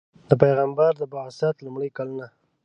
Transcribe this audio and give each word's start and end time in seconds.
د 0.29 0.31
پیغمبر 0.41 0.91
د 0.97 1.03
بعثت 1.13 1.55
لومړي 1.65 1.89
کلونه. 1.97 2.27